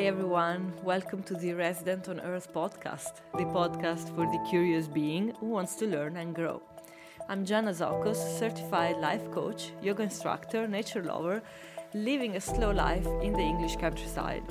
Hi, 0.00 0.06
everyone. 0.06 0.72
Welcome 0.82 1.22
to 1.24 1.34
the 1.34 1.52
Resident 1.52 2.08
on 2.08 2.20
Earth 2.20 2.54
podcast, 2.54 3.20
the 3.34 3.44
podcast 3.44 4.08
for 4.16 4.24
the 4.24 4.42
curious 4.48 4.88
being 4.88 5.34
who 5.38 5.48
wants 5.50 5.74
to 5.74 5.86
learn 5.86 6.16
and 6.16 6.34
grow. 6.34 6.62
I'm 7.28 7.44
Joana 7.44 7.74
Zokos, 7.74 8.38
certified 8.38 8.96
life 8.96 9.30
coach, 9.30 9.72
yoga 9.82 10.04
instructor, 10.04 10.66
nature 10.66 11.04
lover, 11.04 11.42
living 11.92 12.36
a 12.36 12.40
slow 12.40 12.70
life 12.70 13.06
in 13.22 13.34
the 13.34 13.42
English 13.42 13.76
countryside. 13.76 14.42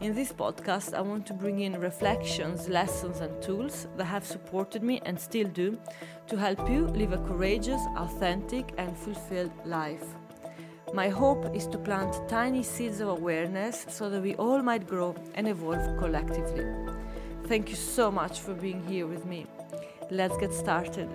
In 0.00 0.14
this 0.14 0.32
podcast, 0.32 0.94
I 0.94 1.02
want 1.02 1.26
to 1.26 1.34
bring 1.34 1.60
in 1.60 1.78
reflections, 1.78 2.66
lessons, 2.66 3.20
and 3.20 3.42
tools 3.42 3.88
that 3.98 4.06
have 4.06 4.24
supported 4.24 4.82
me 4.82 5.02
and 5.04 5.20
still 5.20 5.48
do 5.48 5.78
to 6.26 6.38
help 6.38 6.70
you 6.70 6.86
live 6.86 7.12
a 7.12 7.18
courageous, 7.18 7.82
authentic, 7.98 8.72
and 8.78 8.96
fulfilled 8.96 9.52
life. 9.66 10.06
My 10.94 11.08
hope 11.08 11.54
is 11.54 11.66
to 11.68 11.78
plant 11.78 12.28
tiny 12.28 12.62
seeds 12.62 13.00
of 13.00 13.08
awareness 13.08 13.86
so 13.88 14.08
that 14.08 14.22
we 14.22 14.36
all 14.36 14.62
might 14.62 14.86
grow 14.86 15.16
and 15.34 15.48
evolve 15.48 15.98
collectively. 15.98 16.64
Thank 17.46 17.70
you 17.70 17.74
so 17.74 18.10
much 18.10 18.38
for 18.38 18.54
being 18.54 18.86
here 18.86 19.06
with 19.06 19.26
me. 19.26 19.46
Let's 20.10 20.36
get 20.38 20.54
started. 20.54 21.08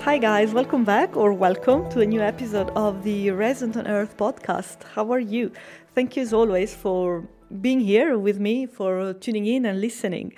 Hi, 0.00 0.18
guys, 0.18 0.52
welcome 0.54 0.84
back 0.84 1.14
or 1.14 1.34
welcome 1.34 1.90
to 1.90 2.00
a 2.00 2.06
new 2.06 2.22
episode 2.22 2.70
of 2.70 3.02
the 3.04 3.30
Resident 3.30 3.76
on 3.76 3.86
Earth 3.86 4.16
podcast. 4.16 4.84
How 4.94 5.12
are 5.12 5.20
you? 5.20 5.52
Thank 5.94 6.16
you 6.16 6.22
as 6.22 6.32
always 6.32 6.74
for 6.74 7.28
being 7.60 7.80
here 7.80 8.18
with 8.18 8.40
me, 8.40 8.64
for 8.64 9.12
tuning 9.12 9.44
in 9.46 9.66
and 9.66 9.80
listening. 9.82 10.32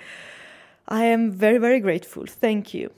I 0.87 1.05
am 1.05 1.31
very, 1.31 1.57
very 1.57 1.79
grateful. 1.79 2.25
Thank 2.27 2.73
you. 2.73 2.91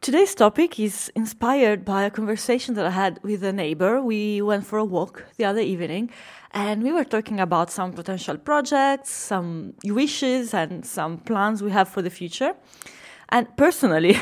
Today's 0.00 0.34
topic 0.34 0.80
is 0.80 1.12
inspired 1.14 1.84
by 1.84 2.02
a 2.02 2.10
conversation 2.10 2.74
that 2.74 2.84
I 2.84 2.90
had 2.90 3.20
with 3.22 3.44
a 3.44 3.52
neighbor. 3.52 4.02
We 4.02 4.42
went 4.42 4.66
for 4.66 4.78
a 4.78 4.84
walk 4.84 5.24
the 5.36 5.44
other 5.44 5.60
evening 5.60 6.10
and 6.50 6.82
we 6.82 6.92
were 6.92 7.04
talking 7.04 7.38
about 7.38 7.70
some 7.70 7.92
potential 7.92 8.36
projects, 8.36 9.10
some 9.10 9.74
wishes, 9.84 10.52
and 10.52 10.84
some 10.84 11.18
plans 11.18 11.62
we 11.62 11.70
have 11.70 11.88
for 11.88 12.02
the 12.02 12.10
future. 12.10 12.54
And 13.28 13.56
personally, 13.56 14.18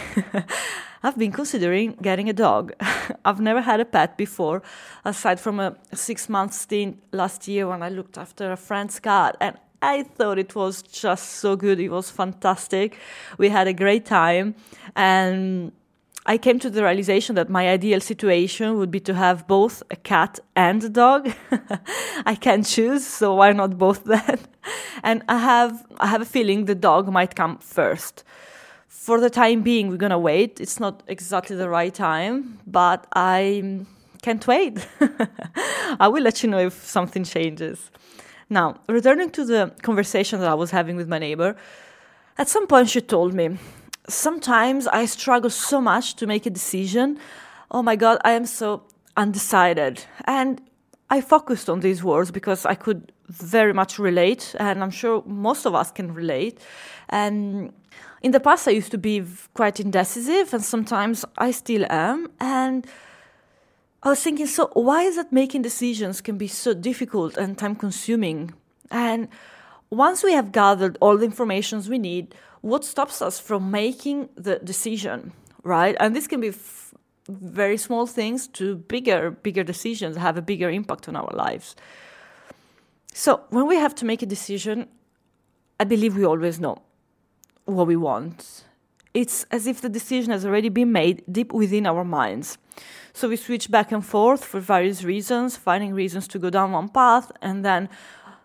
I've 1.03 1.17
been 1.17 1.33
considering 1.33 1.93
getting 2.03 2.29
a 2.29 2.35
dog. 2.35 2.75
I've 3.25 3.41
never 3.41 3.63
had 3.63 3.81
a 3.81 3.87
pet 3.87 4.19
before, 4.19 4.63
aside 5.07 5.41
from 5.41 5.59
a 5.59 5.77
six 5.95 6.29
month 6.29 6.53
stint 6.53 7.03
last 7.13 7.49
year 7.49 7.67
when 7.67 7.83
I 7.83 7.89
looked 7.89 8.19
after 8.19 8.53
a 8.53 8.57
friend's 8.57 9.01
cat. 9.01 9.39
And 9.41 9.57
I 9.83 10.03
thought 10.03 10.39
it 10.39 10.55
was 10.55 10.83
just 10.83 11.31
so 11.41 11.57
good. 11.57 11.81
It 11.81 11.89
was 11.89 12.11
fantastic. 12.11 12.99
We 13.39 13.49
had 13.49 13.67
a 13.67 13.73
great 13.73 14.05
time. 14.05 14.55
And 14.95 15.73
I 16.27 16.37
came 16.37 16.59
to 16.59 16.71
the 16.71 16.83
realization 16.83 17.35
that 17.37 17.49
my 17.49 17.69
ideal 17.69 18.01
situation 18.01 18.77
would 18.77 18.91
be 18.91 19.01
to 19.01 19.15
have 19.15 19.47
both 19.47 19.83
a 19.91 19.97
cat 19.97 20.39
and 20.55 20.85
a 20.85 20.89
dog. 20.89 21.33
I 22.27 22.35
can 22.35 22.63
choose, 22.63 23.07
so 23.07 23.37
why 23.37 23.53
not 23.53 23.79
both 23.79 24.05
then? 24.05 24.39
and 25.03 25.23
I 25.29 25.39
have 25.39 25.87
I 25.99 26.09
have 26.09 26.21
a 26.21 26.27
feeling 26.27 26.67
the 26.67 26.75
dog 26.75 27.11
might 27.11 27.35
come 27.35 27.57
first. 27.59 28.23
For 28.87 29.19
the 29.19 29.31
time 29.31 29.63
being, 29.63 29.89
we're 29.89 29.97
gonna 29.97 30.19
wait. 30.19 30.61
It's 30.61 30.79
not 30.79 31.03
exactly 31.07 31.57
the 31.57 31.71
right 31.71 31.95
time, 31.95 32.59
but 32.67 33.07
I 33.15 33.87
can't 34.21 34.47
wait. 34.47 34.87
I 35.99 36.07
will 36.09 36.23
let 36.23 36.43
you 36.43 36.51
know 36.51 36.59
if 36.59 36.85
something 36.85 37.25
changes. 37.25 37.91
Now, 38.53 38.81
returning 38.89 39.31
to 39.31 39.45
the 39.45 39.73
conversation 39.83 40.41
that 40.41 40.49
I 40.49 40.55
was 40.55 40.73
having 40.73 40.97
with 40.97 41.09
my 41.09 41.21
neighbor, 41.21 41.55
at 42.37 42.49
some 42.49 42.67
point 42.67 42.89
she 42.89 43.01
told 43.01 43.33
me, 43.33 43.57
Sometimes 44.09 44.89
I 44.89 45.07
struggle 45.07 45.51
so 45.51 45.81
much 45.81 46.17
to 46.17 46.27
make 46.27 46.45
a 46.47 46.51
decision. 46.51 47.19
Oh 47.71 47.83
my 47.83 47.95
God, 47.95 48.19
I 48.25 48.33
am 48.33 48.45
so 48.45 48.83
undecided. 49.17 50.05
And 50.25 50.61
I 51.11 51.21
focused 51.21 51.71
on 51.71 51.79
these 51.81 52.03
words 52.03 52.33
because 52.33 52.67
I 52.67 52.75
could 52.75 53.13
very 53.29 53.73
much 53.73 54.01
relate, 54.01 54.57
and 54.59 54.83
I'm 54.83 54.91
sure 54.91 55.23
most 55.27 55.65
of 55.65 55.75
us 55.77 55.93
can 55.93 56.13
relate. 56.13 56.59
And 57.09 57.73
in 58.23 58.33
the 58.33 58.41
past, 58.41 58.67
I 58.67 58.73
used 58.73 58.91
to 58.91 58.99
be 58.99 59.25
quite 59.55 59.79
indecisive, 59.79 60.53
and 60.53 60.65
sometimes 60.65 61.25
I 61.39 61.53
still 61.53 61.87
am. 61.89 62.29
And 62.41 62.85
I 64.03 64.09
was 64.09 64.23
thinking, 64.23 64.47
so 64.47 64.71
why 64.73 65.03
is 65.03 65.19
it 65.19 65.31
making 65.31 65.63
decisions 65.63 66.23
can 66.23 66.39
be 66.39 66.49
so 66.49 66.73
difficult 66.73 67.37
and 67.37 67.59
time 67.59 67.77
consuming? 67.77 68.55
And 68.91 69.29
once 69.91 70.23
we 70.23 70.33
have 70.33 70.53
gathered 70.53 70.97
all 71.01 71.19
the 71.19 71.27
information 71.27 71.83
we 71.89 71.99
need, 71.99 72.35
what 72.63 72.85
stops 72.85 73.21
us 73.21 73.39
from 73.39 73.71
making 73.71 74.31
the 74.37 74.59
decision, 74.59 75.33
right? 75.65 75.97
And 76.01 76.17
this 76.17 76.27
can 76.27 76.41
be 76.41 76.49
f- 76.49 76.95
very 77.29 77.77
small 77.77 78.07
things 78.07 78.49
to 78.49 78.77
bigger, 78.77 79.31
bigger 79.31 79.63
decisions 79.65 80.15
that 80.15 80.21
have 80.21 80.39
a 80.39 80.43
bigger 80.43 80.71
impact 80.71 81.07
on 81.07 81.17
our 81.17 81.31
lives. 81.35 81.77
So 83.13 83.43
when 83.51 83.67
we 83.67 83.77
have 83.77 83.95
to 83.97 84.07
make 84.07 84.23
a 84.23 84.27
decision, 84.27 84.89
I 85.79 85.85
believe 85.85 86.17
we 86.17 86.25
always 86.25 86.59
know 86.59 86.81
what 87.67 87.87
we 87.87 87.97
want. 87.97 88.65
It's 89.13 89.45
as 89.51 89.67
if 89.67 89.81
the 89.81 89.89
decision 89.89 90.31
has 90.33 90.47
already 90.47 90.69
been 90.71 90.93
made 90.93 91.23
deep 91.31 91.53
within 91.53 91.87
our 91.87 92.05
minds. 92.05 92.57
So 93.21 93.29
we 93.29 93.37
switch 93.37 93.71
back 93.71 93.93
and 93.93 94.03
forth 94.03 94.43
for 94.47 94.61
various 94.61 95.05
reasons, 95.05 95.55
finding 95.55 95.93
reasons 95.93 96.27
to 96.29 96.39
go 96.39 96.49
down 96.49 96.73
one 96.73 96.89
path 96.89 97.31
and 97.43 97.63
then 97.63 97.91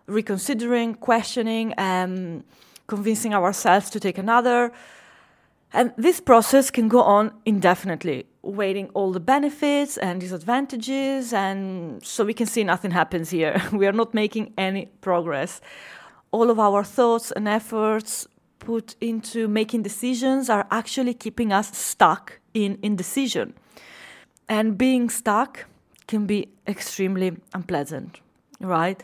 reconsidering, 0.06 0.96
questioning, 0.96 1.72
and 1.78 2.44
convincing 2.86 3.32
ourselves 3.32 3.88
to 3.88 3.98
take 3.98 4.18
another. 4.18 4.72
And 5.72 5.94
this 5.96 6.20
process 6.20 6.70
can 6.70 6.88
go 6.88 7.00
on 7.00 7.32
indefinitely, 7.46 8.26
weighing 8.42 8.90
all 8.92 9.12
the 9.12 9.20
benefits 9.34 9.96
and 9.96 10.20
disadvantages, 10.20 11.32
and 11.32 12.04
so 12.04 12.26
we 12.26 12.34
can 12.34 12.46
see 12.46 12.62
nothing 12.62 12.90
happens 12.90 13.30
here. 13.30 13.62
we 13.72 13.86
are 13.86 13.92
not 13.92 14.12
making 14.12 14.52
any 14.58 14.90
progress. 15.00 15.62
All 16.32 16.50
of 16.50 16.60
our 16.60 16.84
thoughts 16.84 17.32
and 17.32 17.48
efforts 17.48 18.28
put 18.58 18.94
into 19.00 19.48
making 19.48 19.84
decisions 19.84 20.50
are 20.50 20.66
actually 20.70 21.14
keeping 21.14 21.50
us 21.50 21.74
stuck 21.74 22.40
in 22.52 22.78
indecision. 22.82 23.54
And 24.48 24.78
being 24.78 25.10
stuck 25.10 25.66
can 26.06 26.26
be 26.26 26.48
extremely 26.66 27.36
unpleasant, 27.52 28.20
right? 28.60 29.02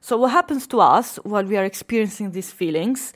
So, 0.00 0.16
what 0.16 0.32
happens 0.32 0.66
to 0.68 0.80
us 0.80 1.16
while 1.22 1.44
we 1.44 1.56
are 1.56 1.64
experiencing 1.64 2.32
these 2.32 2.50
feelings? 2.50 3.12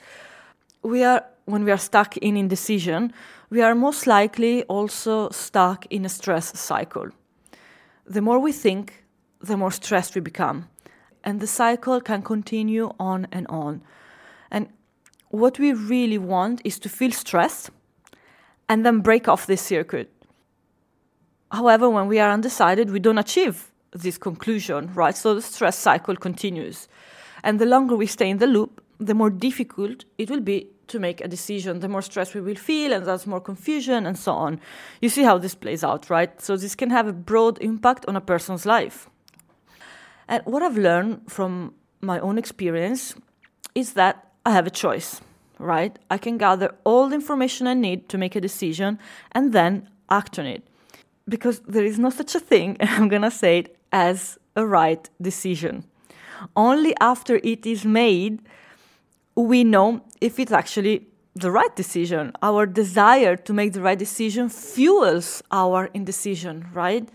We 0.82 1.02
are, 1.02 1.24
when 1.46 1.64
we 1.64 1.72
are 1.72 1.78
stuck 1.78 2.16
in 2.18 2.36
indecision, 2.36 3.12
we 3.50 3.60
are 3.60 3.74
most 3.74 4.06
likely 4.06 4.62
also 4.64 5.30
stuck 5.30 5.84
in 5.86 6.04
a 6.04 6.08
stress 6.08 6.58
cycle. 6.58 7.10
The 8.06 8.20
more 8.20 8.38
we 8.38 8.52
think, 8.52 9.04
the 9.40 9.56
more 9.56 9.72
stressed 9.72 10.14
we 10.14 10.20
become. 10.20 10.68
And 11.24 11.40
the 11.40 11.48
cycle 11.48 12.00
can 12.00 12.22
continue 12.22 12.92
on 13.00 13.26
and 13.32 13.48
on. 13.48 13.82
And 14.50 14.68
what 15.30 15.58
we 15.58 15.72
really 15.72 16.18
want 16.18 16.60
is 16.64 16.78
to 16.78 16.88
feel 16.88 17.10
stressed 17.10 17.70
and 18.68 18.86
then 18.86 19.00
break 19.00 19.26
off 19.26 19.46
this 19.46 19.62
circuit 19.62 20.12
However, 21.52 21.88
when 21.88 22.08
we 22.08 22.18
are 22.18 22.30
undecided, 22.30 22.90
we 22.90 23.00
don't 23.00 23.18
achieve 23.18 23.70
this 23.92 24.18
conclusion, 24.18 24.92
right? 24.94 25.16
So 25.16 25.34
the 25.34 25.42
stress 25.42 25.78
cycle 25.78 26.16
continues. 26.16 26.88
And 27.42 27.58
the 27.58 27.66
longer 27.66 27.96
we 27.96 28.06
stay 28.06 28.28
in 28.28 28.38
the 28.38 28.46
loop, 28.46 28.82
the 28.98 29.14
more 29.14 29.30
difficult 29.30 30.04
it 30.18 30.30
will 30.30 30.40
be 30.40 30.68
to 30.88 30.98
make 30.98 31.20
a 31.20 31.28
decision, 31.28 31.80
the 31.80 31.88
more 31.88 32.02
stress 32.02 32.34
we 32.34 32.40
will 32.40 32.56
feel, 32.56 32.92
and 32.92 33.04
there's 33.06 33.26
more 33.26 33.40
confusion 33.40 34.06
and 34.06 34.18
so 34.18 34.32
on. 34.32 34.60
You 35.00 35.08
see 35.08 35.22
how 35.22 35.38
this 35.38 35.54
plays 35.54 35.82
out, 35.82 36.08
right? 36.10 36.40
So 36.40 36.56
this 36.56 36.74
can 36.74 36.90
have 36.90 37.08
a 37.08 37.12
broad 37.12 37.58
impact 37.60 38.04
on 38.06 38.16
a 38.16 38.20
person's 38.20 38.66
life. 38.66 39.08
And 40.28 40.42
what 40.44 40.62
I've 40.62 40.78
learned 40.78 41.30
from 41.30 41.74
my 42.00 42.18
own 42.20 42.38
experience 42.38 43.14
is 43.74 43.92
that 43.94 44.32
I 44.44 44.52
have 44.52 44.66
a 44.66 44.70
choice, 44.70 45.20
right? 45.58 45.96
I 46.10 46.18
can 46.18 46.38
gather 46.38 46.74
all 46.84 47.08
the 47.08 47.16
information 47.16 47.66
I 47.66 47.74
need 47.74 48.08
to 48.08 48.18
make 48.18 48.36
a 48.36 48.40
decision 48.40 48.98
and 49.32 49.52
then 49.52 49.88
act 50.08 50.38
on 50.38 50.46
it 50.46 50.62
because 51.28 51.60
there 51.60 51.84
is 51.84 51.98
no 51.98 52.10
such 52.10 52.34
a 52.34 52.40
thing, 52.40 52.76
I'm 52.80 53.08
gonna 53.08 53.30
say 53.30 53.58
it, 53.60 53.76
as 53.92 54.38
a 54.54 54.66
right 54.66 55.08
decision. 55.20 55.84
Only 56.54 56.94
after 57.00 57.40
it 57.42 57.66
is 57.66 57.84
made, 57.84 58.40
we 59.34 59.64
know 59.64 60.02
if 60.20 60.38
it's 60.38 60.52
actually 60.52 61.06
the 61.34 61.50
right 61.50 61.74
decision. 61.76 62.32
Our 62.42 62.66
desire 62.66 63.36
to 63.36 63.52
make 63.52 63.72
the 63.74 63.82
right 63.82 63.98
decision 63.98 64.48
fuels 64.48 65.42
our 65.50 65.86
indecision, 65.92 66.66
right? 66.72 67.08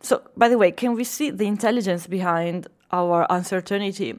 So, 0.00 0.22
by 0.36 0.48
the 0.50 0.58
way, 0.58 0.70
can 0.70 0.94
we 0.94 1.04
see 1.04 1.30
the 1.30 1.46
intelligence 1.46 2.06
behind 2.06 2.68
our 2.92 3.26
uncertainty? 3.30 4.18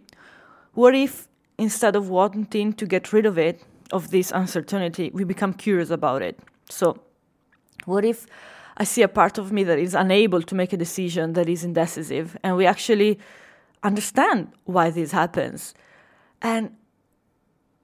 What 0.74 0.95
if 0.95 1.27
instead 1.57 1.95
of 1.95 2.09
wanting 2.09 2.74
to 2.74 2.86
get 2.86 3.13
rid 3.13 3.25
of 3.25 3.38
it, 3.38 3.63
of 3.91 4.09
this 4.09 4.31
uncertainty, 4.31 5.12
we 5.13 5.24
become 5.24 5.53
curious 5.53 5.91
about 5.91 6.24
it? 6.24 6.39
So, 6.69 7.00
what 7.86 8.03
if 8.03 8.25
I 8.77 8.83
see 8.83 9.01
a 9.01 9.07
part 9.07 9.38
of 9.38 9.51
me 9.51 9.63
that 9.63 9.80
is 9.80 9.94
unable 9.94 10.42
to 10.42 10.56
make 10.56 10.74
a 10.74 10.77
decision 10.77 11.33
that 11.33 11.48
is 11.48 11.63
indecisive. 11.63 12.38
And 12.44 12.57
we 12.57 12.66
actually 12.66 13.19
understand 13.83 14.51
why 14.66 14.89
this 14.89 15.12
happens. 15.12 15.74
And 16.42 16.75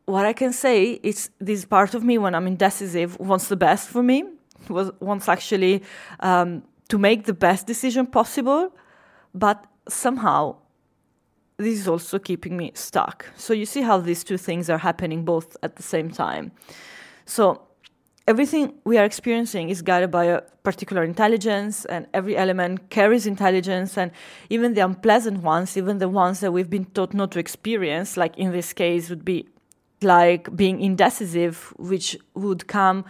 what 0.06 0.26
I 0.26 0.34
can 0.34 0.52
say 0.52 1.00
is 1.04 1.30
this 1.40 1.66
part 1.66 1.94
of 1.94 2.04
me, 2.04 2.18
when 2.18 2.36
I'm 2.36 2.48
indecisive, 2.48 3.18
wants 3.20 3.48
the 3.48 3.56
best 3.56 3.90
for 3.90 4.04
me, 4.04 4.24
wants 4.70 5.30
actually 5.30 5.84
um, 6.20 6.64
to 6.90 6.98
make 6.98 7.26
the 7.26 7.34
best 7.34 7.68
decision 7.68 8.06
possible, 8.06 8.74
but 9.34 9.66
somehow 9.88 10.58
this 11.58 11.80
is 11.80 11.88
also 11.88 12.20
keeping 12.20 12.58
me 12.58 12.72
stuck. 12.74 13.26
So 13.38 13.54
you 13.54 13.66
see 13.66 13.82
how 13.82 14.00
these 14.00 14.24
two 14.24 14.38
things 14.38 14.70
are 14.70 14.80
happening 14.80 15.24
both 15.24 15.56
at 15.64 15.76
the 15.76 15.84
same 15.84 16.10
time. 16.12 16.52
So 17.26 17.62
everything 18.28 18.74
we 18.84 18.98
are 18.98 19.06
experiencing 19.06 19.70
is 19.70 19.82
guided 19.82 20.12
by 20.12 20.26
a 20.26 20.42
particular 20.64 21.04
intelligence, 21.04 21.86
and 21.86 22.08
every 22.14 22.38
element 22.38 22.90
carries 22.90 23.26
intelligence, 23.26 23.98
and 23.98 24.12
even 24.50 24.74
the 24.74 24.82
unpleasant 24.82 25.42
ones, 25.42 25.76
even 25.76 25.98
the 25.98 26.10
ones 26.10 26.40
that 26.40 26.52
we've 26.52 26.70
been 26.70 26.86
taught 26.86 27.14
not 27.14 27.32
to 27.32 27.40
experience, 27.40 28.18
like 28.18 28.38
in 28.38 28.52
this 28.52 28.74
case, 28.74 29.10
would 29.10 29.26
be 29.26 29.48
like 30.02 30.56
being 30.56 30.82
indecisive, 30.82 31.74
which 31.78 32.18
would 32.34 32.68
come, 32.68 33.06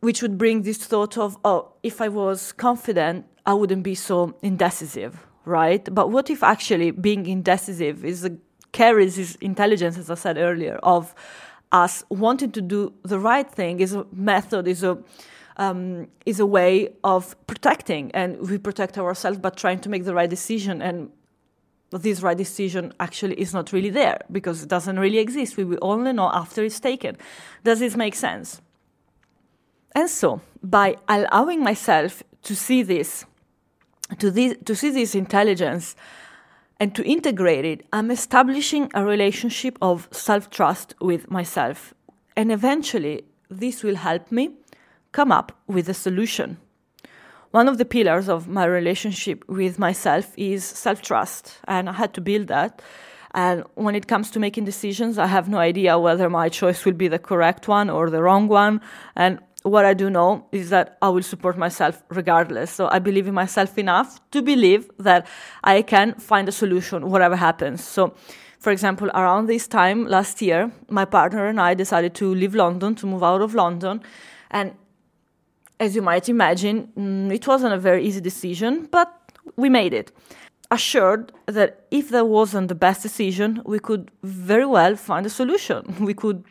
which 0.00 0.22
would 0.22 0.38
bring 0.38 0.62
this 0.62 0.78
thought 0.78 1.18
of, 1.18 1.36
oh, 1.44 1.72
if 1.82 2.00
I 2.00 2.08
was 2.08 2.52
confident, 2.52 3.26
I 3.46 3.54
wouldn't 3.54 3.82
be 3.82 3.94
so 3.94 4.36
indecisive, 4.42 5.26
right? 5.44 5.88
But 5.92 6.10
what 6.10 6.30
if 6.30 6.42
actually 6.42 6.90
being 6.92 7.26
indecisive 7.26 8.04
is 8.04 8.24
a, 8.24 8.36
carries 8.72 9.16
this 9.16 9.34
intelligence, 9.36 9.98
as 9.98 10.10
I 10.10 10.14
said 10.14 10.38
earlier, 10.38 10.76
of 10.82 11.14
us 11.72 12.04
wanting 12.10 12.52
to 12.52 12.60
do 12.60 12.92
the 13.02 13.18
right 13.18 13.50
thing 13.50 13.80
is 13.80 13.94
a 13.94 14.06
method, 14.12 14.68
is 14.68 14.84
a 14.84 14.98
um, 15.56 16.08
is 16.24 16.40
a 16.40 16.46
way 16.46 16.88
of 17.04 17.36
protecting, 17.46 18.10
and 18.12 18.48
we 18.48 18.58
protect 18.58 18.96
ourselves 18.98 19.38
by 19.38 19.50
trying 19.50 19.80
to 19.80 19.88
make 19.88 20.04
the 20.04 20.14
right 20.14 20.30
decision. 20.30 20.80
And 20.80 21.10
this 21.90 22.22
right 22.22 22.36
decision 22.36 22.92
actually 23.00 23.34
is 23.40 23.52
not 23.52 23.72
really 23.72 23.90
there 23.90 24.18
because 24.30 24.62
it 24.62 24.68
doesn't 24.68 24.98
really 24.98 25.18
exist. 25.18 25.56
We 25.56 25.64
will 25.64 25.78
only 25.82 26.12
know 26.12 26.30
after 26.32 26.64
it's 26.64 26.80
taken. 26.80 27.18
Does 27.64 27.80
this 27.80 27.96
make 27.96 28.14
sense? 28.14 28.62
And 29.94 30.08
so, 30.08 30.40
by 30.62 30.96
allowing 31.06 31.62
myself 31.62 32.22
to 32.44 32.56
see 32.56 32.82
this, 32.82 33.26
to 34.18 34.30
this, 34.30 34.56
to 34.64 34.74
see 34.74 34.90
this 34.90 35.14
intelligence 35.14 35.94
and 36.82 36.96
to 36.96 37.04
integrate 37.04 37.64
it, 37.64 37.86
I'm 37.92 38.10
establishing 38.10 38.90
a 38.92 39.04
relationship 39.04 39.78
of 39.80 40.08
self 40.10 40.50
trust 40.50 40.96
with 41.00 41.30
myself. 41.30 41.94
And 42.36 42.50
eventually, 42.50 43.22
this 43.48 43.84
will 43.84 43.94
help 43.94 44.32
me 44.32 44.56
come 45.12 45.30
up 45.30 45.52
with 45.68 45.88
a 45.88 45.94
solution. 45.94 46.56
One 47.52 47.68
of 47.68 47.78
the 47.78 47.84
pillars 47.84 48.28
of 48.28 48.48
my 48.48 48.64
relationship 48.64 49.44
with 49.48 49.78
myself 49.78 50.34
is 50.36 50.64
self 50.64 51.02
trust, 51.02 51.60
and 51.68 51.88
I 51.88 51.92
had 51.92 52.14
to 52.14 52.20
build 52.20 52.48
that. 52.48 52.82
And 53.32 53.62
when 53.74 53.94
it 53.94 54.08
comes 54.08 54.32
to 54.32 54.40
making 54.40 54.64
decisions, 54.64 55.18
I 55.18 55.26
have 55.26 55.48
no 55.48 55.58
idea 55.58 56.00
whether 56.00 56.28
my 56.28 56.48
choice 56.48 56.84
will 56.84 56.94
be 57.04 57.06
the 57.06 57.20
correct 57.20 57.68
one 57.68 57.90
or 57.90 58.10
the 58.10 58.24
wrong 58.24 58.48
one. 58.48 58.80
And 59.14 59.38
what 59.62 59.84
I 59.84 59.94
do 59.94 60.10
know 60.10 60.46
is 60.52 60.70
that 60.70 60.98
I 61.00 61.08
will 61.08 61.22
support 61.22 61.56
myself 61.56 62.02
regardless. 62.08 62.70
So 62.70 62.88
I 62.90 62.98
believe 62.98 63.26
in 63.26 63.34
myself 63.34 63.78
enough 63.78 64.20
to 64.32 64.42
believe 64.42 64.90
that 64.98 65.26
I 65.62 65.82
can 65.82 66.14
find 66.14 66.48
a 66.48 66.52
solution, 66.52 67.10
whatever 67.10 67.36
happens. 67.36 67.84
So, 67.84 68.14
for 68.58 68.70
example, 68.70 69.08
around 69.10 69.46
this 69.46 69.66
time 69.66 70.06
last 70.06 70.42
year, 70.42 70.70
my 70.88 71.04
partner 71.04 71.46
and 71.46 71.60
I 71.60 71.74
decided 71.74 72.14
to 72.14 72.34
leave 72.34 72.54
London, 72.54 72.94
to 72.96 73.06
move 73.06 73.22
out 73.22 73.42
of 73.42 73.54
London. 73.54 74.02
And 74.50 74.74
as 75.80 75.96
you 75.96 76.02
might 76.02 76.28
imagine, 76.28 76.88
mm, 76.96 77.32
it 77.34 77.46
wasn't 77.46 77.74
a 77.74 77.78
very 77.78 78.04
easy 78.04 78.20
decision, 78.20 78.88
but 78.90 79.08
we 79.56 79.68
made 79.68 79.92
it. 79.92 80.12
Assured 80.70 81.32
that 81.46 81.86
if 81.90 82.08
that 82.10 82.26
wasn't 82.28 82.68
the 82.68 82.74
best 82.74 83.02
decision, 83.02 83.60
we 83.64 83.78
could 83.78 84.10
very 84.22 84.64
well 84.64 84.96
find 84.96 85.26
a 85.26 85.30
solution. 85.30 85.82
We 86.00 86.14
could 86.14 86.44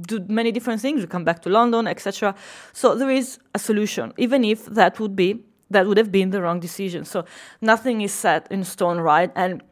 do 0.00 0.24
many 0.28 0.52
different 0.52 0.80
things. 0.80 1.00
We 1.00 1.06
come 1.06 1.24
back 1.24 1.42
to 1.42 1.48
London, 1.48 1.86
etc. 1.86 2.34
So 2.72 2.94
there 2.94 3.10
is 3.10 3.38
a 3.54 3.58
solution, 3.58 4.12
even 4.16 4.44
if 4.44 4.66
that 4.66 4.98
would 5.00 5.16
be 5.16 5.44
that 5.70 5.86
would 5.86 5.98
have 5.98 6.10
been 6.10 6.30
the 6.30 6.40
wrong 6.40 6.60
decision. 6.60 7.04
So 7.04 7.24
nothing 7.60 8.00
is 8.00 8.12
set 8.12 8.50
in 8.50 8.64
stone, 8.64 8.98
right? 8.98 9.30
And 9.36 9.62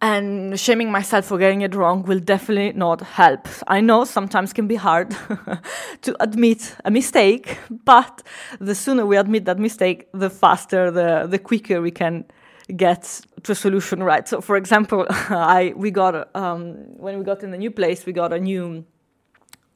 and 0.00 0.60
shaming 0.60 0.90
myself 0.92 1.24
for 1.24 1.38
getting 1.38 1.62
it 1.62 1.74
wrong 1.74 2.02
will 2.02 2.18
definitely 2.18 2.78
not 2.78 3.00
help. 3.00 3.48
I 3.66 3.80
know 3.80 4.04
sometimes 4.04 4.52
can 4.52 4.66
be 4.66 4.74
hard 4.74 5.16
to 6.02 6.16
admit 6.22 6.76
a 6.84 6.90
mistake, 6.90 7.58
but 7.86 8.22
the 8.60 8.74
sooner 8.74 9.06
we 9.06 9.16
admit 9.16 9.46
that 9.46 9.58
mistake, 9.58 10.08
the 10.12 10.28
faster, 10.30 10.90
the 10.90 11.26
the 11.26 11.38
quicker 11.38 11.80
we 11.80 11.90
can 11.90 12.24
get 12.68 13.20
to 13.42 13.52
a 13.52 13.54
solution 13.54 14.02
right. 14.02 14.26
So, 14.26 14.40
for 14.40 14.56
example, 14.56 15.06
I 15.10 15.72
we 15.76 15.90
got 15.90 16.34
um, 16.34 16.74
when 16.96 17.18
we 17.18 17.24
got 17.24 17.42
in 17.42 17.50
the 17.50 17.58
new 17.58 17.70
place, 17.70 18.06
we 18.06 18.12
got 18.12 18.32
a 18.32 18.40
new 18.40 18.84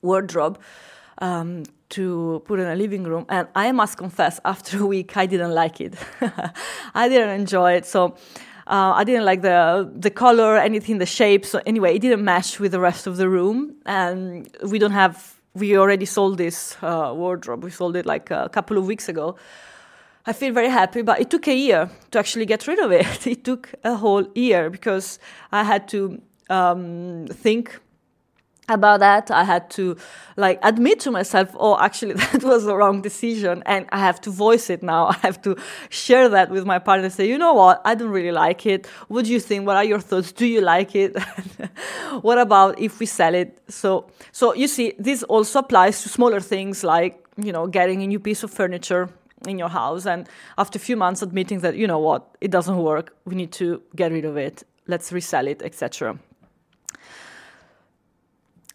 wardrobe 0.02 0.58
um, 1.18 1.64
to 1.90 2.42
put 2.46 2.60
in 2.60 2.66
a 2.66 2.76
living 2.76 3.04
room, 3.04 3.26
and 3.28 3.48
I 3.54 3.72
must 3.72 3.98
confess, 3.98 4.40
after 4.44 4.82
a 4.82 4.86
week, 4.86 5.16
I 5.16 5.26
didn't 5.26 5.52
like 5.52 5.80
it. 5.80 5.94
I 6.94 7.08
didn't 7.08 7.40
enjoy 7.40 7.72
it. 7.72 7.86
So. 7.86 8.16
Uh, 8.70 8.92
I 8.96 9.04
didn't 9.04 9.24
like 9.24 9.40
the 9.40 9.90
the 9.96 10.10
color, 10.10 10.58
anything, 10.58 10.98
the 10.98 11.06
shape. 11.06 11.46
So 11.46 11.58
anyway, 11.64 11.96
it 11.96 12.00
didn't 12.00 12.22
match 12.22 12.60
with 12.60 12.72
the 12.72 12.80
rest 12.80 13.06
of 13.06 13.16
the 13.16 13.26
room, 13.26 13.76
and 13.86 14.46
we 14.62 14.78
don't 14.78 14.90
have. 14.90 15.40
We 15.54 15.78
already 15.78 16.04
sold 16.04 16.36
this 16.36 16.76
uh, 16.82 17.14
wardrobe. 17.16 17.64
We 17.64 17.70
sold 17.70 17.96
it 17.96 18.04
like 18.04 18.30
a 18.30 18.50
couple 18.50 18.76
of 18.76 18.86
weeks 18.86 19.08
ago, 19.08 19.36
I 20.28 20.34
feel 20.34 20.52
very 20.52 20.68
happy, 20.68 21.00
but 21.00 21.22
it 21.22 21.30
took 21.30 21.48
a 21.48 21.54
year 21.54 21.88
to 22.10 22.18
actually 22.18 22.44
get 22.44 22.66
rid 22.66 22.78
of 22.78 22.92
it. 22.92 23.26
It 23.26 23.44
took 23.44 23.72
a 23.82 23.94
whole 23.96 24.26
year 24.34 24.68
because 24.68 25.18
I 25.50 25.64
had 25.64 25.88
to 25.88 26.20
um, 26.50 27.26
think 27.32 27.80
about 28.68 29.00
that. 29.00 29.30
I 29.30 29.44
had 29.44 29.70
to 29.70 29.96
like 30.36 30.58
admit 30.62 31.00
to 31.00 31.10
myself, 31.10 31.56
oh, 31.58 31.78
actually, 31.80 32.12
that 32.32 32.44
was 32.44 32.66
the 32.66 32.76
wrong 32.76 33.00
decision. 33.00 33.62
And 33.64 33.86
I 33.90 34.00
have 34.00 34.20
to 34.20 34.30
voice 34.30 34.68
it 34.68 34.82
now. 34.82 35.06
I 35.14 35.16
have 35.22 35.40
to 35.42 35.56
share 35.88 36.28
that 36.28 36.50
with 36.50 36.66
my 36.66 36.78
partner 36.78 37.08
say, 37.08 37.26
you 37.26 37.38
know 37.38 37.54
what? 37.54 37.80
I 37.86 37.94
don't 37.94 38.10
really 38.10 38.32
like 38.32 38.66
it. 38.66 38.86
What 39.08 39.24
do 39.24 39.32
you 39.32 39.40
think? 39.40 39.66
What 39.66 39.76
are 39.76 39.84
your 39.84 40.00
thoughts? 40.00 40.30
Do 40.32 40.44
you 40.44 40.60
like 40.60 40.94
it? 40.94 41.16
what 42.20 42.36
about 42.36 42.78
if 42.78 43.00
we 43.00 43.06
sell 43.06 43.34
it? 43.34 43.58
So, 43.68 44.10
so 44.32 44.52
you 44.52 44.68
see, 44.68 44.92
this 44.98 45.22
also 45.22 45.60
applies 45.60 46.02
to 46.02 46.10
smaller 46.10 46.40
things 46.40 46.84
like, 46.84 47.24
you 47.38 47.50
know, 47.50 47.66
getting 47.66 48.02
a 48.02 48.06
new 48.06 48.20
piece 48.20 48.42
of 48.42 48.50
furniture 48.50 49.08
in 49.46 49.58
your 49.58 49.68
house 49.68 50.06
and 50.06 50.28
after 50.56 50.76
a 50.76 50.80
few 50.80 50.96
months 50.96 51.22
admitting 51.22 51.60
that 51.60 51.76
you 51.76 51.86
know 51.86 51.98
what 51.98 52.36
it 52.40 52.50
doesn't 52.50 52.78
work 52.78 53.14
we 53.24 53.34
need 53.34 53.52
to 53.52 53.80
get 53.94 54.10
rid 54.10 54.24
of 54.24 54.36
it 54.36 54.64
let's 54.86 55.12
resell 55.12 55.46
it 55.46 55.62
etc 55.62 56.18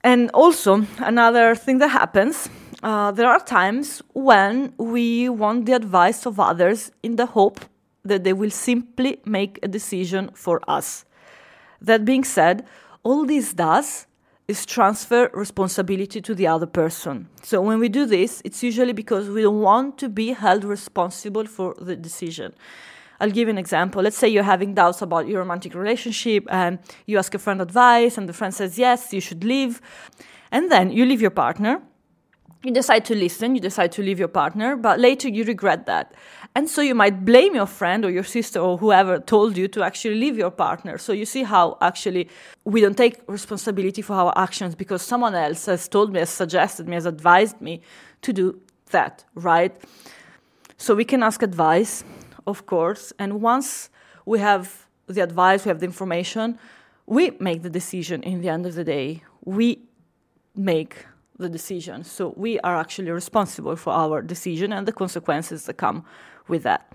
and 0.04 0.30
also 0.32 0.86
another 1.00 1.56
thing 1.56 1.80
that 1.80 1.90
happens 1.90 2.50
uh, 2.84 3.12
there 3.12 3.30
are 3.30 3.40
times 3.40 4.02
when 4.14 4.74
we 4.78 5.30
want 5.30 5.66
the 5.66 5.72
advice 5.72 6.26
of 6.26 6.38
others 6.38 6.92
in 7.02 7.16
the 7.16 7.26
hope 7.28 7.62
that 8.04 8.26
they 8.26 8.34
will 8.34 8.52
simply 8.52 9.22
make 9.26 9.58
a 9.64 9.70
decision 9.70 10.30
for 10.34 10.60
us. 10.68 11.06
That 11.82 12.04
being 12.04 12.26
said 12.26 12.66
all 13.04 13.26
this 13.26 13.54
does 13.54 14.06
is 14.48 14.66
transfer 14.66 15.30
responsibility 15.34 16.22
to 16.22 16.36
the 16.36 16.48
other 16.48 16.66
person. 16.66 17.30
So 17.44 17.62
when 17.62 17.80
we 17.80 17.90
do 17.90 18.06
this, 18.06 18.42
it's 18.44 18.62
usually 18.62 18.94
because 18.94 19.30
we 19.30 19.42
don't 19.42 19.62
want 19.62 19.98
to 20.00 20.10
be 20.10 20.34
held 20.34 20.64
responsible 20.64 21.46
for 21.46 21.76
the 21.80 21.96
decision. 21.96 22.54
I'll 23.20 23.32
give 23.32 23.48
you 23.48 23.52
an 23.52 23.58
example. 23.58 24.02
Let's 24.02 24.18
say 24.18 24.28
you're 24.28 24.44
having 24.44 24.74
doubts 24.74 25.02
about 25.02 25.28
your 25.28 25.40
romantic 25.40 25.76
relationship 25.76 26.46
and 26.50 26.80
you 27.06 27.18
ask 27.18 27.34
a 27.34 27.40
friend 27.40 27.62
advice 27.62 28.18
and 28.18 28.28
the 28.28 28.34
friend 28.34 28.54
says, 28.54 28.78
yes, 28.78 29.14
you 29.14 29.22
should 29.22 29.44
leave. 29.44 29.82
And 30.52 30.70
then 30.70 30.92
you 30.92 31.06
leave 31.06 31.22
your 31.22 31.32
partner 31.32 31.82
you 32.64 32.72
decide 32.72 33.04
to 33.06 33.16
listen, 33.16 33.56
you 33.56 33.62
decide 33.62 33.92
to 33.92 34.02
leave 34.02 34.18
your 34.18 34.30
partner, 34.30 34.76
but 34.76 35.00
later 35.00 35.28
you 35.28 35.44
regret 35.44 35.86
that. 35.86 36.14
And 36.56 36.70
so 36.70 36.82
you 36.82 36.96
might 36.96 37.26
blame 37.26 37.56
your 37.56 37.66
friend 37.66 38.06
or 38.06 38.10
your 38.10 38.24
sister 38.24 38.60
or 38.60 38.78
whoever 38.78 39.20
told 39.20 39.58
you 39.58 39.68
to 39.70 39.84
actually 39.84 40.16
leave 40.16 40.38
your 40.38 40.52
partner. 40.52 40.98
So 40.98 41.12
you 41.12 41.26
see 41.26 41.44
how 41.44 41.78
actually 41.82 42.30
we 42.64 42.80
don't 42.80 42.96
take 42.96 43.22
responsibility 43.28 44.02
for 44.02 44.14
our 44.14 44.34
actions 44.38 44.76
because 44.76 45.02
someone 45.02 45.36
else 45.36 45.66
has 45.66 45.88
told 45.88 46.14
me, 46.14 46.20
has 46.20 46.30
suggested 46.30 46.88
me, 46.88 46.94
has 46.94 47.06
advised 47.06 47.60
me 47.60 47.82
to 48.22 48.32
do 48.32 48.62
that, 48.92 49.26
right? 49.36 49.76
So 50.78 50.96
we 50.96 51.06
can 51.06 51.22
ask 51.24 51.42
advice, 51.42 52.04
of 52.48 52.66
course, 52.66 53.12
and 53.20 53.42
once 53.42 53.90
we 54.26 54.40
have 54.40 54.86
the 55.08 55.22
advice, 55.22 55.66
we 55.66 55.70
have 55.70 55.80
the 55.80 55.86
information, 55.86 56.58
we 57.06 57.32
make 57.40 57.64
the 57.64 57.70
decision 57.70 58.24
in 58.24 58.42
the 58.42 58.50
end 58.50 58.66
of 58.66 58.76
the 58.76 58.84
day. 58.84 59.24
We 59.44 59.80
make 60.56 61.06
the 61.38 61.50
decision. 61.50 62.04
So 62.04 62.34
we 62.38 62.60
are 62.60 62.78
actually 62.78 63.12
responsible 63.12 63.76
for 63.76 63.92
our 63.94 64.22
decision 64.22 64.72
and 64.74 64.88
the 64.88 64.92
consequences 64.92 65.66
that 65.66 65.76
come 65.76 66.06
with 66.48 66.64
that. 66.64 66.92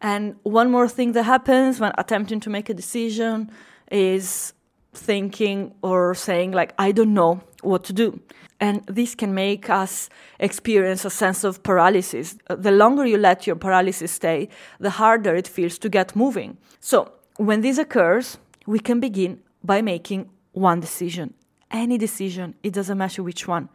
And 0.00 0.36
one 0.42 0.70
more 0.70 0.88
thing 0.88 1.12
that 1.12 1.22
happens 1.22 1.80
when 1.80 1.92
attempting 1.96 2.40
to 2.40 2.50
make 2.50 2.68
a 2.68 2.74
decision 2.74 3.50
is 3.90 4.52
thinking 4.92 5.74
or 5.82 6.14
saying, 6.14 6.52
like, 6.52 6.74
I 6.78 6.92
don't 6.92 7.14
know 7.14 7.40
what 7.62 7.84
to 7.84 7.92
do. 7.92 8.20
And 8.60 8.84
this 8.86 9.14
can 9.14 9.34
make 9.34 9.68
us 9.68 10.08
experience 10.38 11.04
a 11.04 11.10
sense 11.10 11.44
of 11.44 11.62
paralysis. 11.62 12.36
The 12.48 12.70
longer 12.70 13.04
you 13.04 13.18
let 13.18 13.46
your 13.46 13.56
paralysis 13.56 14.12
stay, 14.12 14.48
the 14.80 14.90
harder 14.90 15.34
it 15.34 15.46
feels 15.46 15.78
to 15.78 15.88
get 15.88 16.16
moving. 16.16 16.56
So, 16.80 17.12
when 17.36 17.60
this 17.60 17.76
occurs, 17.76 18.38
we 18.66 18.78
can 18.78 18.98
begin 18.98 19.42
by 19.62 19.82
making 19.82 20.30
one 20.52 20.80
decision 20.80 21.34
any 21.70 21.98
decision, 21.98 22.54
it 22.62 22.72
doesn't 22.72 22.98
matter 22.98 23.22
which 23.22 23.46
one. 23.48 23.68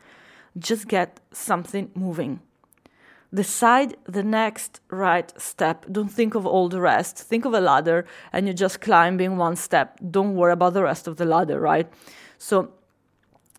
Just 0.58 0.88
get 0.88 1.20
something 1.32 1.92
moving. 1.96 2.42
decide 3.34 3.96
the 4.06 4.24
next 4.24 4.82
right 4.90 5.34
step. 5.40 5.86
Don't 5.92 6.12
think 6.12 6.36
of 6.36 6.46
all 6.46 6.70
the 6.70 6.82
rest. 6.82 7.18
Think 7.18 7.46
of 7.46 7.54
a 7.54 7.62
ladder 7.62 8.06
and 8.34 8.46
you're 8.46 8.54
just 8.54 8.82
climbing 8.82 9.38
one 9.38 9.56
step. 9.56 10.00
Don't 10.10 10.36
worry 10.36 10.54
about 10.54 10.74
the 10.74 10.84
rest 10.84 11.08
of 11.08 11.18
the 11.18 11.26
ladder, 11.26 11.60
right? 11.60 11.88
So 12.38 12.74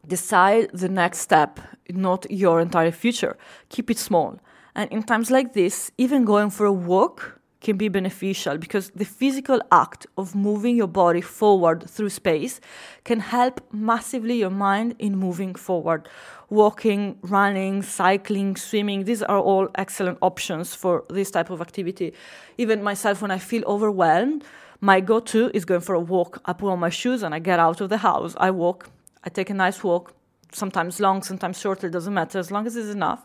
decide 0.07 0.71
the 0.73 0.89
next 0.89 1.19
step, 1.19 1.61
not 1.89 2.31
your 2.31 2.61
entire 2.61 2.91
future. 2.91 3.37
Keep 3.69 3.91
it 3.91 3.99
small. 3.99 4.39
And 4.75 4.91
in 4.91 5.03
times 5.03 5.31
like 5.31 5.53
this, 5.53 5.91
even 5.99 6.25
going 6.25 6.51
for 6.51 6.67
a 6.67 6.73
walk 6.73 7.41
can 7.63 7.77
be 7.77 7.89
beneficial 7.89 8.59
because 8.59 8.91
the 8.91 9.05
physical 9.05 9.61
act 9.71 10.07
of 10.19 10.35
moving 10.35 10.77
your 10.77 10.89
body 10.89 11.21
forward 11.21 11.89
through 11.89 12.11
space 12.11 12.61
can 13.05 13.21
help 13.21 13.61
massively 13.73 14.37
your 14.39 14.51
mind 14.51 14.95
in 14.99 15.17
moving 15.17 15.55
forward. 15.55 16.09
Walking, 16.51 17.19
running, 17.23 17.83
cycling, 17.83 18.57
swimming, 18.57 19.05
these 19.05 19.23
are 19.23 19.39
all 19.39 19.69
excellent 19.77 20.19
options 20.21 20.75
for 20.75 21.05
this 21.09 21.31
type 21.31 21.51
of 21.51 21.61
activity. 21.61 22.13
Even 22.59 22.83
myself, 22.83 23.23
when 23.23 23.31
I 23.31 23.39
feel 23.39 23.63
overwhelmed, 23.65 24.45
my 24.81 25.01
go 25.01 25.21
to 25.21 25.51
is 25.55 25.65
going 25.65 25.81
for 25.81 25.95
a 25.95 26.01
walk. 26.01 26.41
I 26.45 26.53
put 26.53 26.71
on 26.71 26.81
my 26.81 26.91
shoes 26.91 27.23
and 27.23 27.35
I 27.35 27.39
get 27.39 27.61
out 27.61 27.81
of 27.81 27.89
the 27.89 27.99
house. 27.99 28.35
I 28.37 28.51
walk, 28.51 28.91
I 29.25 29.31
take 29.31 29.49
a 29.51 29.55
nice 29.55 29.83
walk, 29.85 30.13
sometimes 30.53 30.99
long, 30.99 31.23
sometimes 31.23 31.59
shorter, 31.61 31.89
doesn't 31.89 32.13
matter, 32.13 32.39
as 32.41 32.51
long 32.51 32.67
as 32.67 32.75
it's 32.77 32.91
enough 32.91 33.25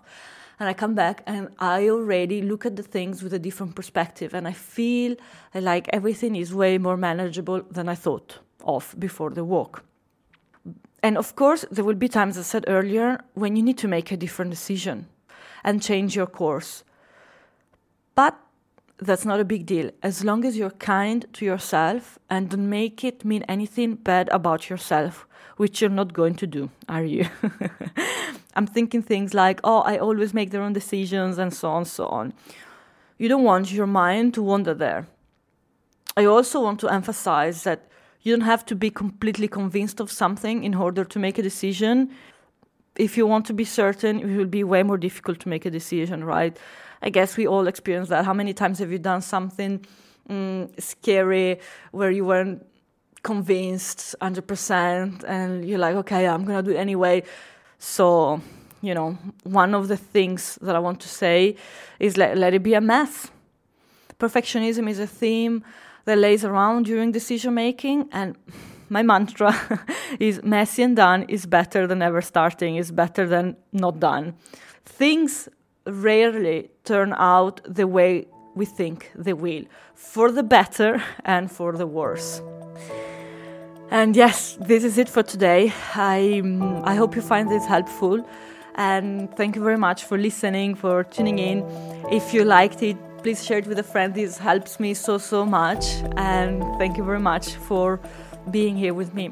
and 0.60 0.68
I 0.68 0.74
come 0.74 0.96
back 0.96 1.24
and 1.26 1.50
I 1.60 1.90
already 1.90 2.42
look 2.42 2.66
at 2.66 2.76
the 2.76 2.84
things 2.84 3.22
with 3.22 3.34
a 3.34 3.40
different 3.40 3.76
perspective 3.76 4.34
and 4.34 4.48
I 4.48 4.54
feel 4.54 5.16
like 5.54 5.88
everything 5.94 6.36
is 6.36 6.54
way 6.54 6.78
more 6.78 6.98
manageable 6.98 7.62
than 7.70 7.88
I 7.88 7.96
thought 7.96 8.40
of 8.64 8.96
before 8.98 9.30
the 9.30 9.44
walk. 9.44 9.84
And 11.04 11.18
of 11.18 11.36
course, 11.36 11.64
there 11.72 11.86
will 11.86 11.96
be 11.96 12.10
times, 12.10 12.38
as 12.38 12.48
I 12.48 12.50
said 12.50 12.66
earlier, 12.68 13.22
when 13.34 13.56
you 13.56 13.64
need 13.64 13.78
to 13.80 13.88
make 13.88 14.12
a 14.12 14.18
different 14.18 14.52
decision 14.52 15.08
and 15.64 15.82
change 15.82 16.16
your 16.16 16.26
course. 16.26 16.84
But 18.16 18.38
that's 18.98 19.26
not 19.26 19.40
a 19.40 19.46
big 19.46 19.68
deal 19.68 19.92
as 20.02 20.24
long 20.24 20.44
as 20.44 20.58
you're 20.58 20.72
kind 20.72 21.26
to 21.34 21.46
yourself 21.46 22.18
and 22.32 22.50
don't 22.50 22.68
make 22.68 23.04
it 23.04 23.24
mean 23.24 23.44
anything 23.44 23.94
bad 23.94 24.28
about 24.30 24.70
yourself, 24.72 25.28
which 25.58 25.82
you're 25.82 25.90
not 25.92 26.14
going 26.14 26.34
to 26.36 26.48
do, 26.48 26.72
are 26.90 27.04
you? 27.04 27.28
I'm 28.58 28.66
thinking 28.66 29.04
things 29.04 29.36
like, 29.36 29.60
oh, 29.64 29.82
I 29.82 30.00
always 30.00 30.34
make 30.34 30.50
the 30.50 30.60
wrong 30.60 30.74
decisions 30.74 31.38
and 31.38 31.54
so 31.54 31.70
on, 31.70 31.86
so 31.86 32.08
on. 32.08 32.34
You 33.20 33.30
don't 33.30 33.44
want 33.44 33.72
your 33.72 33.86
mind 33.86 34.34
to 34.34 34.42
wander 34.42 34.74
there. 34.74 35.08
I 36.18 36.26
also 36.26 36.62
want 36.62 36.80
to 36.80 36.90
emphasize 36.90 37.64
that 37.64 37.88
you 38.24 38.36
don't 38.36 38.46
have 38.46 38.66
to 38.66 38.76
be 38.76 38.90
completely 38.90 39.48
convinced 39.48 40.00
of 40.00 40.12
something 40.12 40.64
in 40.64 40.74
order 40.74 41.06
to 41.06 41.20
make 41.20 41.38
a 41.38 41.44
decision. 41.44 42.10
If 42.96 43.16
you 43.16 43.28
want 43.28 43.46
to 43.46 43.54
be 43.54 43.64
certain, 43.64 44.20
it 44.20 44.36
will 44.36 44.46
be 44.48 44.64
way 44.64 44.82
more 44.82 44.98
difficult 44.98 45.40
to 45.42 45.50
make 45.50 45.68
a 45.68 45.70
decision, 45.70 46.24
right? 46.24 46.58
I 47.04 47.12
guess 47.12 47.38
we 47.38 47.46
all 47.46 47.68
experience 47.68 48.10
that. 48.10 48.26
How 48.26 48.34
many 48.34 48.56
times 48.56 48.80
have 48.80 48.92
you 48.92 48.98
done 48.98 49.22
something 49.22 49.86
mm, 50.28 50.82
scary 50.82 51.60
where 51.92 52.10
you 52.10 52.26
weren't 52.26 52.66
convinced 53.22 54.16
100% 54.20 55.24
and 55.26 55.64
you're 55.64 55.78
like, 55.78 55.96
okay, 55.98 56.28
I'm 56.28 56.44
going 56.44 56.58
to 56.66 56.72
do 56.72 56.76
it 56.76 56.82
anyway? 56.82 57.24
So, 57.80 58.42
you 58.82 58.94
know, 58.94 59.18
one 59.44 59.74
of 59.74 59.88
the 59.88 59.98
things 59.98 60.58
that 60.62 60.76
I 60.76 60.80
want 60.80 61.00
to 61.02 61.08
say 61.08 61.56
is 62.00 62.18
let, 62.18 62.38
let 62.38 62.54
it 62.54 62.64
be 62.64 62.74
a 62.74 62.82
mess. 62.82 63.30
Perfectionism 64.20 64.90
is 64.90 65.00
a 65.00 65.08
theme 65.08 65.64
that 66.06 66.18
lays 66.18 66.44
around 66.44 66.86
during 66.86 67.12
decision 67.12 67.54
making, 67.54 68.10
and 68.12 68.36
my 68.90 69.04
mantra 69.04 69.54
is 70.20 70.42
messy 70.44 70.84
and 70.84 70.96
done 70.96 71.24
is 71.28 71.46
better 71.46 71.86
than 71.86 72.02
ever 72.02 72.22
starting, 72.22 72.78
is 72.78 72.92
better 72.92 73.28
than 73.28 73.58
not 73.74 74.00
done. 74.00 74.34
Things 74.86 75.50
rarely 75.86 76.70
turn 76.84 77.14
out 77.18 77.62
the 77.64 77.88
way 77.88 78.26
we 78.56 78.66
think 78.66 79.12
they 79.16 79.34
will, 79.34 79.64
for 79.94 80.32
the 80.32 80.44
better 80.44 81.04
and 81.24 81.52
for 81.52 81.74
the 81.74 81.86
worse. 81.86 82.42
And 83.90 84.18
yes, 84.18 84.58
this 84.60 84.84
is 84.84 84.98
it 84.98 85.08
for 85.08 85.24
today. 85.24 85.72
I, 85.96 86.42
um, 86.44 86.84
I 86.84 86.96
hope 86.96 87.16
you 87.16 87.22
find 87.22 87.50
this 87.50 87.66
helpful. 87.66 88.28
And 88.76 89.34
thank 89.38 89.56
you 89.56 89.64
very 89.64 89.78
much 89.78 90.04
for 90.04 90.18
listening, 90.18 90.76
for 90.76 91.06
tuning 91.06 91.40
in. 91.40 91.64
If 92.12 92.34
you 92.34 92.44
liked 92.44 92.84
it, 92.84 92.98
please 93.24 93.46
share 93.46 93.60
it 93.60 93.66
with 93.66 93.80
a 93.80 93.84
friend. 93.84 94.14
This 94.14 94.38
helps 94.38 94.80
me 94.80 94.94
so, 94.94 95.18
so 95.18 95.46
much. 95.46 95.86
And 96.18 96.62
thank 96.78 96.98
you 96.98 97.04
very 97.04 97.20
much 97.20 97.56
for 97.56 98.02
being 98.52 98.76
here 98.76 98.94
with 98.94 99.14
me. 99.14 99.32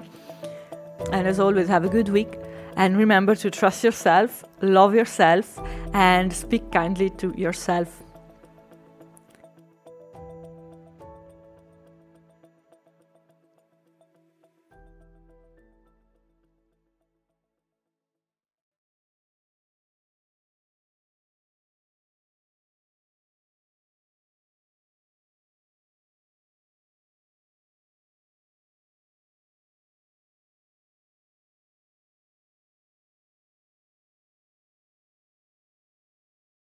And 1.12 1.28
as 1.28 1.40
always, 1.40 1.68
have 1.68 1.84
a 1.84 1.90
good 1.90 2.08
week. 2.08 2.40
And 2.78 2.98
remember 2.98 3.36
to 3.36 3.52
trust 3.52 3.84
yourself, 3.84 4.46
love 4.62 4.96
yourself, 4.96 5.60
and 5.94 6.32
speak 6.32 6.72
kindly 6.72 7.10
to 7.12 7.34
yourself. 7.38 8.05